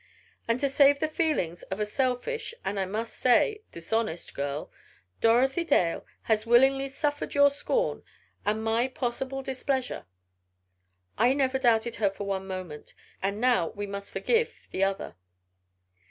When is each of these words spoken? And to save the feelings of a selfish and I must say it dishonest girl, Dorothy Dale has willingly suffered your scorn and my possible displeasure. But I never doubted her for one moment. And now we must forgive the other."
And 0.47 0.59
to 0.61 0.67
save 0.67 0.97
the 0.99 1.07
feelings 1.07 1.61
of 1.61 1.79
a 1.79 1.85
selfish 1.85 2.55
and 2.65 2.79
I 2.79 2.85
must 2.85 3.13
say 3.13 3.51
it 3.51 3.71
dishonest 3.71 4.33
girl, 4.33 4.71
Dorothy 5.19 5.63
Dale 5.63 6.07
has 6.23 6.43
willingly 6.43 6.89
suffered 6.89 7.35
your 7.35 7.51
scorn 7.51 8.01
and 8.43 8.63
my 8.63 8.87
possible 8.87 9.43
displeasure. 9.43 10.07
But 11.17 11.23
I 11.23 11.33
never 11.33 11.59
doubted 11.59 11.97
her 11.97 12.09
for 12.09 12.23
one 12.23 12.47
moment. 12.47 12.95
And 13.21 13.39
now 13.39 13.67
we 13.75 13.85
must 13.85 14.09
forgive 14.11 14.67
the 14.71 14.83
other." 14.83 15.17